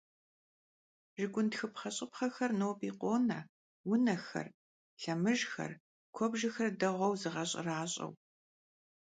Şşıgun 1.13 1.47
txıpxheş'ıpxhexer 1.51 2.51
nobi 2.59 2.89
khone 3.01 3.39
vunexer, 3.87 4.47
lhemıjjxer, 5.01 5.71
kuebjjexer 6.15 6.69
değueu 6.79 7.13
zığeş'eraş'eu. 7.21 8.11